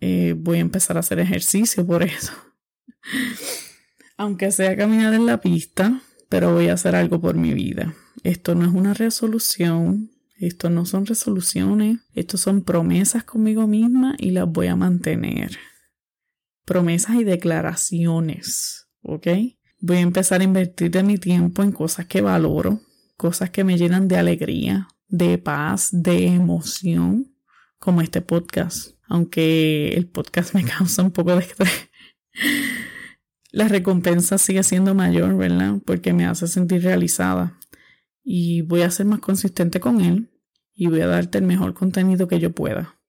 eh, 0.00 0.34
voy 0.36 0.58
a 0.58 0.60
empezar 0.60 0.96
a 0.96 1.00
hacer 1.00 1.20
ejercicio 1.20 1.86
por 1.86 2.02
eso. 2.02 2.32
Aunque 4.16 4.50
sea 4.50 4.76
caminar 4.76 5.14
en 5.14 5.26
la 5.26 5.40
pista, 5.40 6.00
pero 6.28 6.52
voy 6.52 6.68
a 6.68 6.74
hacer 6.74 6.94
algo 6.94 7.20
por 7.20 7.36
mi 7.36 7.54
vida. 7.54 7.94
Esto 8.22 8.54
no 8.54 8.64
es 8.64 8.72
una 8.72 8.94
resolución, 8.94 10.10
esto 10.38 10.70
no 10.70 10.86
son 10.86 11.06
resoluciones, 11.06 12.00
esto 12.14 12.36
son 12.36 12.62
promesas 12.62 13.24
conmigo 13.24 13.66
misma 13.66 14.14
y 14.18 14.30
las 14.30 14.50
voy 14.50 14.66
a 14.66 14.76
mantener. 14.76 15.58
promesas 16.64 17.16
y 17.16 17.24
declaraciones, 17.24 18.86
¿ok? 19.02 19.26
Voy 19.80 19.96
a 19.96 20.00
empezar 20.00 20.40
a 20.40 20.44
invertir 20.44 20.92
de 20.92 21.02
mi 21.02 21.18
tiempo 21.18 21.64
en 21.64 21.72
cosas 21.72 22.06
que 22.06 22.20
valoro, 22.20 22.80
cosas 23.16 23.50
que 23.50 23.64
me 23.64 23.76
llenan 23.76 24.06
de 24.06 24.16
alegría, 24.16 24.86
de 25.10 25.38
paz, 25.38 25.90
de 25.92 26.26
emoción, 26.26 27.34
como 27.78 28.00
este 28.00 28.20
podcast, 28.20 28.92
aunque 29.08 29.94
el 29.94 30.06
podcast 30.06 30.54
me 30.54 30.64
causa 30.64 31.02
un 31.02 31.10
poco 31.10 31.34
de 31.34 31.42
estrés. 31.42 31.90
La 33.52 33.66
recompensa 33.66 34.38
sigue 34.38 34.62
siendo 34.62 34.94
mayor, 34.94 35.36
¿verdad? 35.36 35.78
Porque 35.84 36.12
me 36.12 36.24
hace 36.24 36.46
sentir 36.46 36.82
realizada. 36.82 37.58
Y 38.22 38.62
voy 38.62 38.82
a 38.82 38.90
ser 38.90 39.06
más 39.06 39.18
consistente 39.18 39.80
con 39.80 40.00
él 40.00 40.30
y 40.72 40.86
voy 40.86 41.00
a 41.00 41.06
darte 41.06 41.38
el 41.38 41.44
mejor 41.44 41.74
contenido 41.74 42.28
que 42.28 42.38
yo 42.38 42.52
pueda. 42.52 43.00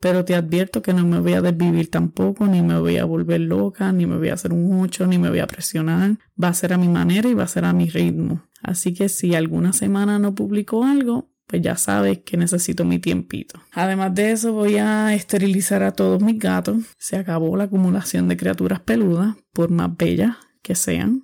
Pero 0.00 0.24
te 0.24 0.34
advierto 0.34 0.82
que 0.82 0.92
no 0.92 1.06
me 1.06 1.20
voy 1.20 1.34
a 1.34 1.42
desvivir 1.42 1.90
tampoco, 1.90 2.46
ni 2.46 2.62
me 2.62 2.78
voy 2.78 2.96
a 2.96 3.04
volver 3.04 3.40
loca, 3.40 3.92
ni 3.92 4.06
me 4.06 4.16
voy 4.16 4.28
a 4.28 4.34
hacer 4.34 4.52
un 4.52 4.80
ocho, 4.80 5.06
ni 5.06 5.18
me 5.18 5.28
voy 5.28 5.40
a 5.40 5.46
presionar. 5.46 6.18
Va 6.42 6.48
a 6.48 6.54
ser 6.54 6.72
a 6.72 6.78
mi 6.78 6.88
manera 6.88 7.28
y 7.28 7.34
va 7.34 7.44
a 7.44 7.48
ser 7.48 7.64
a 7.64 7.72
mi 7.72 7.88
ritmo. 7.88 8.42
Así 8.66 8.92
que 8.94 9.08
si 9.08 9.36
alguna 9.36 9.72
semana 9.72 10.18
no 10.18 10.34
publico 10.34 10.82
algo, 10.82 11.30
pues 11.46 11.62
ya 11.62 11.76
sabes 11.76 12.18
que 12.24 12.36
necesito 12.36 12.84
mi 12.84 12.98
tiempito. 12.98 13.62
Además 13.70 14.12
de 14.16 14.32
eso, 14.32 14.52
voy 14.52 14.76
a 14.78 15.14
esterilizar 15.14 15.84
a 15.84 15.92
todos 15.92 16.20
mis 16.20 16.36
gatos. 16.36 16.78
Se 16.98 17.16
acabó 17.16 17.56
la 17.56 17.64
acumulación 17.64 18.26
de 18.26 18.36
criaturas 18.36 18.80
peludas, 18.80 19.36
por 19.52 19.70
más 19.70 19.96
bellas 19.96 20.36
que 20.62 20.74
sean. 20.74 21.22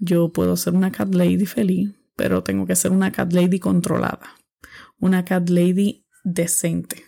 Yo 0.00 0.32
puedo 0.32 0.56
ser 0.56 0.74
una 0.74 0.90
cat 0.90 1.14
lady 1.14 1.46
feliz, 1.46 1.92
pero 2.16 2.42
tengo 2.42 2.66
que 2.66 2.74
ser 2.74 2.90
una 2.90 3.12
cat 3.12 3.32
lady 3.32 3.60
controlada. 3.60 4.34
Una 4.98 5.24
cat 5.24 5.48
lady 5.48 6.08
decente. 6.24 7.04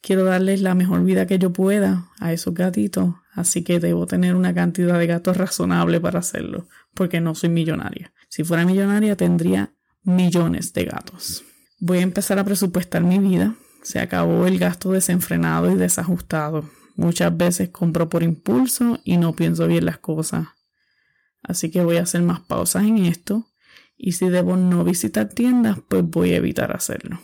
Quiero 0.00 0.24
darles 0.24 0.62
la 0.62 0.74
mejor 0.74 1.04
vida 1.04 1.26
que 1.26 1.38
yo 1.38 1.52
pueda 1.52 2.08
a 2.18 2.32
esos 2.32 2.54
gatitos, 2.54 3.14
así 3.34 3.62
que 3.62 3.78
debo 3.78 4.06
tener 4.06 4.36
una 4.36 4.54
cantidad 4.54 4.98
de 4.98 5.06
gatos 5.06 5.36
razonable 5.36 6.00
para 6.00 6.20
hacerlo, 6.20 6.66
porque 6.98 7.20
no 7.20 7.36
soy 7.36 7.48
millonaria. 7.48 8.12
Si 8.28 8.42
fuera 8.42 8.64
millonaria 8.66 9.16
tendría 9.16 9.72
millones 10.02 10.72
de 10.72 10.86
gatos. 10.86 11.44
Voy 11.78 11.98
a 11.98 12.02
empezar 12.02 12.40
a 12.40 12.44
presupuestar 12.44 13.04
mi 13.04 13.20
vida. 13.20 13.54
Se 13.84 14.00
acabó 14.00 14.48
el 14.48 14.58
gasto 14.58 14.90
desenfrenado 14.90 15.70
y 15.70 15.76
desajustado. 15.76 16.68
Muchas 16.96 17.36
veces 17.36 17.68
compro 17.68 18.08
por 18.08 18.24
impulso 18.24 18.98
y 19.04 19.16
no 19.16 19.36
pienso 19.36 19.68
bien 19.68 19.84
las 19.84 19.98
cosas. 19.98 20.48
Así 21.40 21.70
que 21.70 21.84
voy 21.84 21.98
a 21.98 22.02
hacer 22.02 22.22
más 22.22 22.40
pausas 22.40 22.82
en 22.82 22.98
esto. 22.98 23.46
Y 23.96 24.12
si 24.12 24.28
debo 24.28 24.56
no 24.56 24.82
visitar 24.82 25.28
tiendas, 25.28 25.78
pues 25.88 26.02
voy 26.02 26.32
a 26.32 26.38
evitar 26.38 26.74
hacerlo. 26.74 27.20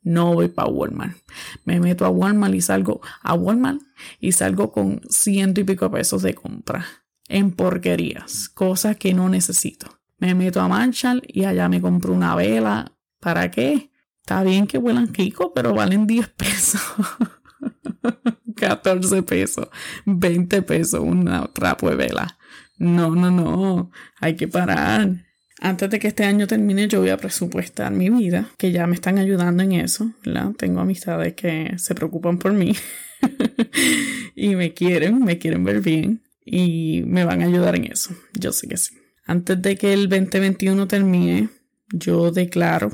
No 0.00 0.32
voy 0.32 0.48
para 0.48 0.70
Walmart. 0.70 1.18
Me 1.66 1.80
meto 1.80 2.06
a 2.06 2.08
Walmart 2.08 2.54
y 2.54 2.62
salgo 2.62 3.02
a 3.20 3.34
Walmart 3.34 3.82
y 4.20 4.32
salgo 4.32 4.72
con 4.72 5.02
ciento 5.10 5.60
y 5.60 5.64
pico 5.64 5.90
pesos 5.90 6.22
de 6.22 6.34
compra 6.34 6.86
en 7.32 7.50
porquerías, 7.50 8.50
cosas 8.50 8.96
que 8.96 9.14
no 9.14 9.28
necesito. 9.28 9.98
Me 10.18 10.34
meto 10.34 10.60
a 10.60 10.68
Marshall 10.68 11.22
y 11.26 11.44
allá 11.44 11.68
me 11.68 11.80
compro 11.80 12.12
una 12.12 12.36
vela. 12.36 12.92
¿Para 13.20 13.50
qué? 13.50 13.90
Está 14.20 14.42
bien 14.42 14.66
que 14.66 14.78
huelan 14.78 15.12
rico, 15.12 15.52
pero 15.54 15.74
valen 15.74 16.06
10 16.06 16.28
pesos. 16.28 16.82
14 18.56 19.22
pesos, 19.22 19.68
20 20.04 20.62
pesos 20.62 21.00
una 21.00 21.46
trapo 21.48 21.88
de 21.88 21.96
vela. 21.96 22.38
No, 22.76 23.14
no, 23.14 23.30
no, 23.30 23.90
hay 24.20 24.36
que 24.36 24.46
parar. 24.46 25.24
Antes 25.60 25.90
de 25.90 25.98
que 25.98 26.08
este 26.08 26.24
año 26.24 26.46
termine, 26.46 26.86
yo 26.86 27.00
voy 27.00 27.10
a 27.10 27.16
presupuestar 27.16 27.92
mi 27.92 28.10
vida, 28.10 28.50
que 28.58 28.72
ya 28.72 28.86
me 28.86 28.94
están 28.94 29.18
ayudando 29.18 29.62
en 29.62 29.72
eso, 29.72 30.12
¿verdad? 30.24 30.50
Tengo 30.58 30.80
amistades 30.80 31.34
que 31.34 31.74
se 31.78 31.94
preocupan 31.94 32.38
por 32.38 32.52
mí 32.52 32.74
y 34.36 34.54
me 34.54 34.74
quieren, 34.74 35.24
me 35.24 35.38
quieren 35.38 35.64
ver 35.64 35.80
bien 35.80 36.21
y 36.44 37.02
me 37.06 37.24
van 37.24 37.42
a 37.42 37.46
ayudar 37.46 37.76
en 37.76 37.92
eso. 37.92 38.14
Yo 38.34 38.52
sé 38.52 38.68
que 38.68 38.76
sí. 38.76 38.96
Antes 39.24 39.60
de 39.62 39.76
que 39.76 39.92
el 39.92 40.08
2021 40.08 40.88
termine, 40.88 41.48
yo 41.92 42.30
declaro 42.30 42.90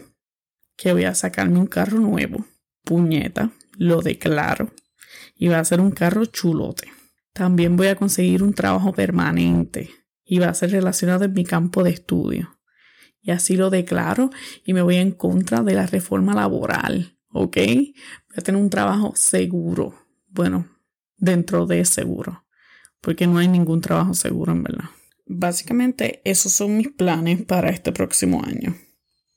que 0.76 0.92
voy 0.92 1.04
a 1.04 1.14
sacarme 1.14 1.58
un 1.58 1.66
carro 1.66 1.98
nuevo. 1.98 2.46
Puñeta, 2.84 3.50
lo 3.76 4.02
declaro. 4.02 4.72
Y 5.34 5.48
va 5.48 5.58
a 5.58 5.64
ser 5.64 5.80
un 5.80 5.90
carro 5.90 6.24
chulote. 6.26 6.88
También 7.32 7.76
voy 7.76 7.88
a 7.88 7.96
conseguir 7.96 8.42
un 8.42 8.52
trabajo 8.52 8.92
permanente 8.92 9.90
y 10.24 10.38
va 10.38 10.48
a 10.48 10.54
ser 10.54 10.72
relacionado 10.72 11.24
en 11.24 11.32
mi 11.32 11.44
campo 11.44 11.82
de 11.82 11.90
estudio. 11.90 12.58
Y 13.20 13.30
así 13.30 13.56
lo 13.56 13.70
declaro 13.70 14.30
y 14.64 14.74
me 14.74 14.82
voy 14.82 14.96
en 14.96 15.12
contra 15.12 15.62
de 15.62 15.74
la 15.74 15.86
reforma 15.86 16.34
laboral. 16.34 17.16
¿Ok? 17.30 17.56
Voy 17.56 17.94
a 18.36 18.40
tener 18.40 18.60
un 18.60 18.70
trabajo 18.70 19.12
seguro. 19.16 19.94
Bueno, 20.28 20.66
dentro 21.16 21.66
de 21.66 21.84
seguro. 21.84 22.44
Porque 23.00 23.26
no 23.26 23.38
hay 23.38 23.48
ningún 23.48 23.80
trabajo 23.80 24.14
seguro 24.14 24.52
en 24.52 24.62
verdad. 24.62 24.90
Básicamente 25.26 26.22
esos 26.24 26.52
son 26.52 26.76
mis 26.76 26.88
planes 26.88 27.42
para 27.42 27.70
este 27.70 27.92
próximo 27.92 28.42
año. 28.42 28.76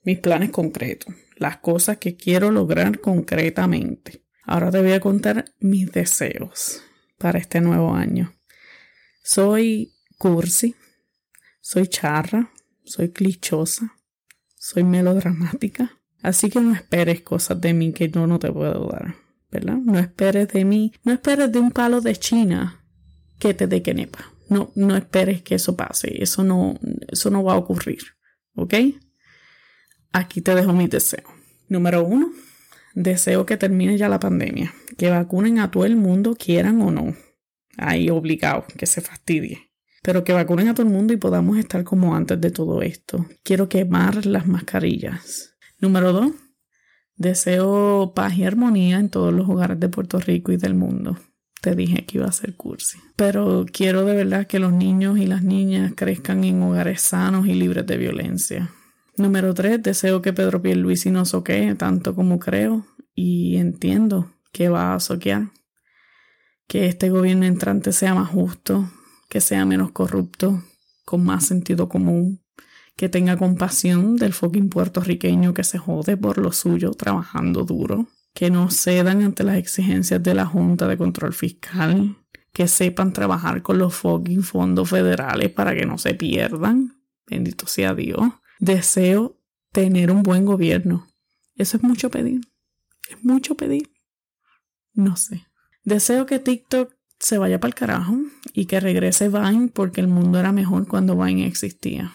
Mis 0.02 0.18
planes 0.18 0.50
concretos. 0.50 1.14
Las 1.36 1.58
cosas 1.58 1.98
que 1.98 2.16
quiero 2.16 2.50
lograr 2.50 3.00
concretamente. 3.00 4.24
Ahora 4.44 4.70
te 4.70 4.80
voy 4.80 4.92
a 4.92 5.00
contar 5.00 5.44
mis 5.60 5.92
deseos 5.92 6.82
para 7.18 7.38
este 7.38 7.60
nuevo 7.60 7.94
año. 7.94 8.34
Soy 9.22 9.92
cursi, 10.18 10.74
soy 11.60 11.86
charra, 11.86 12.50
soy 12.84 13.10
clichosa, 13.10 13.96
soy 14.56 14.82
melodramática. 14.82 16.00
Así 16.22 16.50
que 16.50 16.60
no 16.60 16.72
esperes 16.72 17.22
cosas 17.22 17.60
de 17.60 17.74
mí 17.74 17.92
que 17.92 18.08
yo 18.08 18.26
no 18.26 18.38
te 18.38 18.50
puedo 18.50 18.88
dar, 18.88 19.14
¿verdad? 19.50 19.76
No 19.76 19.98
esperes 19.98 20.48
de 20.48 20.64
mí, 20.64 20.92
no 21.04 21.12
esperes 21.12 21.52
de 21.52 21.58
un 21.58 21.70
palo 21.70 22.00
de 22.00 22.16
China 22.16 22.81
que 23.42 23.54
te 23.54 23.66
dé 23.66 23.82
quenepa. 23.82 24.32
No, 24.48 24.70
no 24.76 24.94
esperes 24.94 25.42
que 25.42 25.56
eso 25.56 25.74
pase. 25.76 26.22
Eso 26.22 26.44
no, 26.44 26.78
eso 27.08 27.28
no 27.28 27.42
va 27.42 27.54
a 27.54 27.56
ocurrir. 27.56 27.98
¿Ok? 28.54 28.74
Aquí 30.12 30.40
te 30.42 30.54
dejo 30.54 30.72
mi 30.72 30.86
deseo. 30.86 31.24
Número 31.68 32.04
uno, 32.04 32.30
deseo 32.94 33.44
que 33.44 33.56
termine 33.56 33.98
ya 33.98 34.08
la 34.08 34.20
pandemia. 34.20 34.72
Que 34.96 35.10
vacunen 35.10 35.58
a 35.58 35.72
todo 35.72 35.84
el 35.86 35.96
mundo, 35.96 36.36
quieran 36.36 36.80
o 36.82 36.92
no. 36.92 37.16
Ahí 37.78 38.10
obligado, 38.10 38.64
que 38.78 38.86
se 38.86 39.00
fastidie. 39.00 39.72
Pero 40.04 40.22
que 40.22 40.32
vacunen 40.32 40.68
a 40.68 40.74
todo 40.74 40.86
el 40.86 40.92
mundo 40.92 41.12
y 41.12 41.16
podamos 41.16 41.58
estar 41.58 41.82
como 41.82 42.14
antes 42.14 42.40
de 42.40 42.52
todo 42.52 42.80
esto. 42.82 43.26
Quiero 43.42 43.68
quemar 43.68 44.24
las 44.24 44.46
mascarillas. 44.46 45.56
Número 45.80 46.12
dos, 46.12 46.30
deseo 47.16 48.12
paz 48.14 48.36
y 48.36 48.44
armonía 48.44 49.00
en 49.00 49.08
todos 49.08 49.34
los 49.34 49.48
hogares 49.48 49.80
de 49.80 49.88
Puerto 49.88 50.20
Rico 50.20 50.52
y 50.52 50.58
del 50.58 50.74
mundo 50.74 51.18
te 51.62 51.76
dije 51.76 52.04
que 52.04 52.18
iba 52.18 52.26
a 52.26 52.32
ser 52.32 52.56
cursi. 52.56 52.98
Pero 53.14 53.64
quiero 53.72 54.04
de 54.04 54.16
verdad 54.16 54.48
que 54.48 54.58
los 54.58 54.72
niños 54.72 55.16
y 55.18 55.26
las 55.26 55.44
niñas 55.44 55.92
crezcan 55.96 56.42
en 56.42 56.60
hogares 56.60 57.00
sanos 57.00 57.46
y 57.46 57.54
libres 57.54 57.86
de 57.86 57.96
violencia. 57.96 58.72
Número 59.16 59.54
tres, 59.54 59.80
deseo 59.80 60.20
que 60.22 60.32
Pedro 60.32 60.60
Pierluisi 60.60 61.12
no 61.12 61.24
soquee 61.24 61.76
tanto 61.76 62.16
como 62.16 62.40
creo 62.40 62.84
y 63.14 63.58
entiendo 63.58 64.32
que 64.52 64.68
va 64.68 64.94
a 64.94 65.00
soquear. 65.00 65.50
Que 66.66 66.86
este 66.86 67.10
gobierno 67.10 67.46
entrante 67.46 67.92
sea 67.92 68.14
más 68.14 68.30
justo, 68.30 68.90
que 69.28 69.40
sea 69.40 69.64
menos 69.64 69.92
corrupto, 69.92 70.64
con 71.04 71.24
más 71.24 71.46
sentido 71.46 71.88
común, 71.88 72.42
que 72.96 73.08
tenga 73.08 73.36
compasión 73.36 74.16
del 74.16 74.32
fucking 74.32 74.68
puertorriqueño 74.68 75.54
que 75.54 75.62
se 75.62 75.78
jode 75.78 76.16
por 76.16 76.38
lo 76.38 76.50
suyo 76.50 76.90
trabajando 76.90 77.62
duro 77.62 78.08
que 78.34 78.50
no 78.50 78.70
cedan 78.70 79.22
ante 79.22 79.44
las 79.44 79.56
exigencias 79.56 80.22
de 80.22 80.34
la 80.34 80.46
Junta 80.46 80.88
de 80.88 80.96
Control 80.96 81.32
Fiscal, 81.32 82.16
que 82.52 82.68
sepan 82.68 83.12
trabajar 83.12 83.62
con 83.62 83.78
los 83.78 83.94
fucking 83.94 84.42
fondos 84.42 84.90
federales 84.90 85.50
para 85.50 85.74
que 85.74 85.86
no 85.86 85.98
se 85.98 86.14
pierdan. 86.14 87.02
Bendito 87.26 87.66
sea 87.66 87.94
Dios. 87.94 88.20
Deseo 88.58 89.38
tener 89.72 90.10
un 90.10 90.22
buen 90.22 90.44
gobierno. 90.44 91.08
Eso 91.56 91.76
es 91.76 91.82
mucho 91.82 92.10
pedir. 92.10 92.40
Es 93.08 93.22
mucho 93.24 93.56
pedir. 93.56 93.92
No 94.94 95.16
sé. 95.16 95.46
Deseo 95.84 96.26
que 96.26 96.38
TikTok 96.38 96.94
se 97.18 97.38
vaya 97.38 97.60
para 97.60 97.68
el 97.68 97.74
carajo 97.74 98.16
y 98.52 98.66
que 98.66 98.80
regrese 98.80 99.28
Vine 99.28 99.68
porque 99.68 100.00
el 100.00 100.08
mundo 100.08 100.38
era 100.38 100.52
mejor 100.52 100.86
cuando 100.86 101.16
Vine 101.16 101.46
existía. 101.46 102.14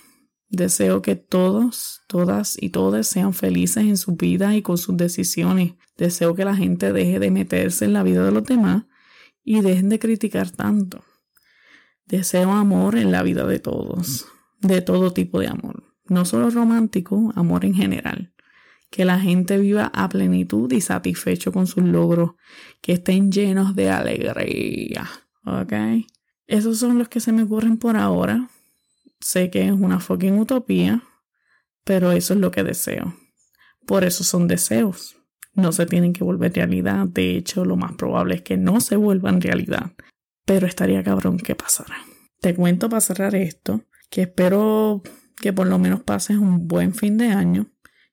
Deseo 0.49 1.01
que 1.01 1.15
todos, 1.15 2.01
todas 2.07 2.57
y 2.61 2.69
todos 2.69 3.07
sean 3.07 3.33
felices 3.33 3.83
en 3.83 3.97
su 3.97 4.15
vida 4.15 4.55
y 4.55 4.61
con 4.61 4.77
sus 4.77 4.95
decisiones. 4.95 5.73
Deseo 5.97 6.35
que 6.35 6.45
la 6.45 6.55
gente 6.55 6.93
deje 6.93 7.19
de 7.19 7.31
meterse 7.31 7.85
en 7.85 7.93
la 7.93 8.03
vida 8.03 8.23
de 8.23 8.31
los 8.31 8.43
demás 8.43 8.85
y 9.43 9.61
dejen 9.61 9.89
de 9.89 9.99
criticar 9.99 10.51
tanto. 10.51 11.03
Deseo 12.05 12.51
amor 12.51 12.97
en 12.97 13.11
la 13.11 13.23
vida 13.23 13.45
de 13.45 13.59
todos, 13.59 14.25
de 14.61 14.81
todo 14.81 15.11
tipo 15.11 15.39
de 15.39 15.47
amor, 15.47 15.83
no 16.05 16.23
solo 16.23 16.49
romántico, 16.49 17.33
amor 17.35 17.65
en 17.65 17.73
general. 17.73 18.33
Que 18.89 19.03
la 19.03 19.19
gente 19.19 19.57
viva 19.57 19.91
a 19.93 20.07
plenitud 20.07 20.71
y 20.71 20.79
satisfecho 20.79 21.51
con 21.51 21.67
sus 21.67 21.83
logros, 21.83 22.31
que 22.79 22.93
estén 22.93 23.33
llenos 23.33 23.75
de 23.75 23.89
alegría. 23.89 25.09
¿Ok? 25.43 25.73
Esos 26.47 26.77
son 26.77 26.97
los 26.97 27.09
que 27.09 27.19
se 27.19 27.33
me 27.33 27.43
ocurren 27.43 27.77
por 27.77 27.97
ahora. 27.97 28.49
Sé 29.19 29.49
que 29.49 29.65
es 29.67 29.71
una 29.71 29.99
fucking 29.99 30.37
utopía, 30.37 31.03
pero 31.83 32.11
eso 32.11 32.33
es 32.33 32.39
lo 32.39 32.51
que 32.51 32.63
deseo. 32.63 33.15
Por 33.85 34.03
eso 34.03 34.23
son 34.23 34.47
deseos. 34.47 35.17
No 35.53 35.71
se 35.71 35.85
tienen 35.85 36.13
que 36.13 36.23
volver 36.23 36.53
realidad. 36.53 37.07
De 37.07 37.35
hecho, 37.35 37.65
lo 37.65 37.77
más 37.77 37.93
probable 37.93 38.35
es 38.35 38.41
que 38.41 38.57
no 38.57 38.79
se 38.79 38.95
vuelvan 38.95 39.41
realidad. 39.41 39.91
pero 40.45 40.65
estaría 40.65 41.03
cabrón 41.03 41.37
que 41.37 41.55
pasara. 41.55 41.97
Te 42.39 42.55
cuento 42.55 42.87
para 42.87 43.01
cerrar 43.01 43.35
esto, 43.35 43.83
que 44.09 44.21
espero 44.21 45.03
que 45.41 45.51
por 45.51 45.67
lo 45.67 45.77
menos 45.77 46.01
pases 46.03 46.37
un 46.37 46.69
buen 46.69 46.93
fin 46.93 47.17
de 47.17 47.27
año 47.27 47.67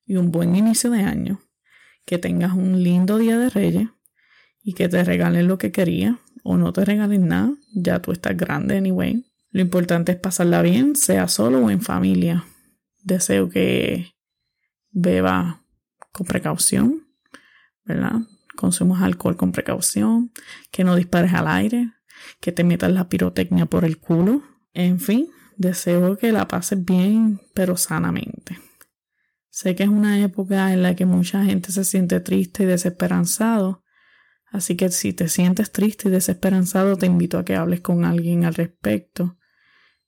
y 0.04 0.16
un 0.16 0.32
buen 0.32 0.56
inicio 0.56 0.90
de 0.90 1.02
año, 1.02 1.40
que 2.04 2.18
tengas 2.18 2.52
un 2.52 2.82
lindo 2.82 3.18
día 3.18 3.38
de 3.38 3.50
reyes 3.50 3.88
y 4.62 4.72
que 4.72 4.88
te 4.88 5.04
regalen 5.04 5.46
lo 5.46 5.58
que 5.58 5.70
querías 5.70 6.16
o 6.42 6.56
no 6.56 6.72
te 6.72 6.84
regalen 6.84 7.28
nada, 7.28 7.54
ya 7.72 8.00
tú 8.02 8.10
estás 8.10 8.36
grande 8.36 8.76
anyway. 8.76 9.24
Lo 9.54 9.60
importante 9.60 10.10
es 10.10 10.18
pasarla 10.18 10.62
bien, 10.62 10.96
sea 10.96 11.28
solo 11.28 11.60
o 11.60 11.70
en 11.70 11.80
familia. 11.80 12.44
Deseo 13.04 13.48
que 13.48 14.16
beba 14.90 15.62
con 16.10 16.26
precaución, 16.26 17.06
¿verdad? 17.84 18.14
Consumas 18.56 19.00
alcohol 19.00 19.36
con 19.36 19.52
precaución, 19.52 20.32
que 20.72 20.82
no 20.82 20.96
dispares 20.96 21.34
al 21.34 21.46
aire, 21.46 21.92
que 22.40 22.50
te 22.50 22.64
metas 22.64 22.90
la 22.90 23.08
pirotecnia 23.08 23.66
por 23.66 23.84
el 23.84 23.98
culo. 23.98 24.42
En 24.72 24.98
fin, 24.98 25.28
deseo 25.56 26.18
que 26.18 26.32
la 26.32 26.48
pases 26.48 26.84
bien, 26.84 27.40
pero 27.54 27.76
sanamente. 27.76 28.58
Sé 29.50 29.76
que 29.76 29.84
es 29.84 29.88
una 29.88 30.20
época 30.20 30.72
en 30.72 30.82
la 30.82 30.96
que 30.96 31.06
mucha 31.06 31.44
gente 31.44 31.70
se 31.70 31.84
siente 31.84 32.18
triste 32.18 32.64
y 32.64 32.66
desesperanzado, 32.66 33.84
así 34.50 34.76
que 34.76 34.88
si 34.88 35.12
te 35.12 35.28
sientes 35.28 35.70
triste 35.70 36.08
y 36.08 36.10
desesperanzado 36.10 36.96
te 36.96 37.06
invito 37.06 37.38
a 37.38 37.44
que 37.44 37.54
hables 37.54 37.82
con 37.82 38.04
alguien 38.04 38.44
al 38.44 38.54
respecto. 38.54 39.38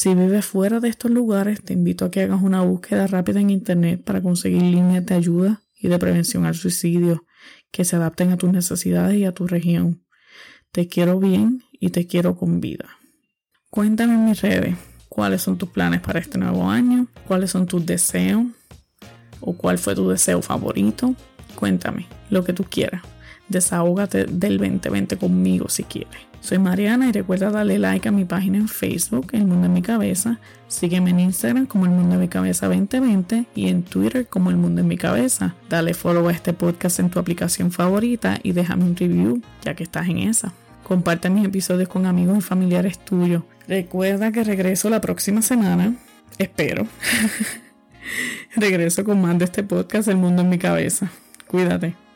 Si 0.00 0.14
vives 0.14 0.46
fuera 0.46 0.78
de 0.78 0.88
estos 0.88 1.10
lugares, 1.10 1.60
te 1.60 1.72
invito 1.72 2.04
a 2.04 2.10
que 2.12 2.22
hagas 2.22 2.40
una 2.40 2.60
búsqueda 2.60 3.08
rápida 3.08 3.40
en 3.40 3.50
Internet 3.50 4.00
para 4.04 4.22
conseguir 4.22 4.62
líneas 4.62 5.04
de 5.04 5.16
ayuda 5.16 5.62
y 5.74 5.88
de 5.88 5.98
prevención 5.98 6.46
al 6.46 6.54
suicidio 6.54 7.24
que 7.72 7.84
se 7.84 7.96
adapten 7.96 8.30
a 8.30 8.36
tus 8.36 8.52
necesidades 8.52 9.16
y 9.16 9.24
a 9.24 9.32
tu 9.32 9.48
región. 9.48 10.04
Te 10.70 10.86
quiero 10.86 11.18
bien 11.18 11.64
y 11.72 11.90
te 11.90 12.06
quiero 12.06 12.36
con 12.36 12.60
vida. 12.60 12.84
Cuéntame 13.70 14.14
en 14.14 14.26
mis 14.26 14.40
redes 14.40 14.76
cuáles 15.08 15.42
son 15.42 15.58
tus 15.58 15.70
planes 15.70 16.00
para 16.00 16.20
este 16.20 16.38
nuevo 16.38 16.70
año, 16.70 17.08
cuáles 17.26 17.50
son 17.50 17.66
tus 17.66 17.84
deseos 17.84 18.46
o 19.40 19.54
cuál 19.54 19.78
fue 19.78 19.96
tu 19.96 20.08
deseo 20.08 20.42
favorito. 20.42 21.16
Cuéntame 21.56 22.06
lo 22.30 22.44
que 22.44 22.52
tú 22.52 22.62
quieras. 22.62 23.02
Desahógate 23.48 24.26
del 24.26 24.58
2020 24.58 25.16
conmigo 25.16 25.68
si 25.68 25.82
quieres. 25.82 26.27
Soy 26.40 26.58
Mariana 26.58 27.08
y 27.08 27.12
recuerda 27.12 27.50
darle 27.50 27.78
like 27.78 28.08
a 28.08 28.12
mi 28.12 28.24
página 28.24 28.58
en 28.58 28.68
Facebook, 28.68 29.28
El 29.32 29.46
Mundo 29.46 29.66
en 29.66 29.72
mi 29.72 29.82
Cabeza. 29.82 30.38
Sígueme 30.68 31.10
en 31.10 31.20
Instagram 31.20 31.66
como 31.66 31.84
El 31.84 31.92
Mundo 31.92 32.14
en 32.14 32.20
mi 32.20 32.28
Cabeza 32.28 32.68
2020 32.68 33.46
y 33.54 33.68
en 33.68 33.82
Twitter 33.82 34.26
como 34.26 34.50
El 34.50 34.56
Mundo 34.56 34.80
en 34.80 34.88
mi 34.88 34.96
Cabeza. 34.96 35.54
Dale 35.68 35.94
follow 35.94 36.28
a 36.28 36.32
este 36.32 36.52
podcast 36.52 37.00
en 37.00 37.10
tu 37.10 37.18
aplicación 37.18 37.70
favorita 37.70 38.38
y 38.42 38.52
déjame 38.52 38.84
un 38.84 38.96
review 38.96 39.42
ya 39.62 39.74
que 39.74 39.82
estás 39.82 40.08
en 40.08 40.18
esa. 40.18 40.52
Comparte 40.84 41.28
mis 41.28 41.44
episodios 41.44 41.88
con 41.88 42.06
amigos 42.06 42.38
y 42.38 42.40
familiares 42.40 42.98
tuyos. 42.98 43.42
Recuerda 43.66 44.32
que 44.32 44.42
regreso 44.42 44.88
la 44.88 45.00
próxima 45.00 45.42
semana. 45.42 45.94
Espero. 46.38 46.86
regreso 48.56 49.04
con 49.04 49.20
más 49.20 49.38
de 49.38 49.44
este 49.44 49.62
podcast 49.62 50.08
El 50.08 50.16
Mundo 50.16 50.42
en 50.42 50.48
mi 50.48 50.58
Cabeza. 50.58 51.10
Cuídate. 51.46 52.07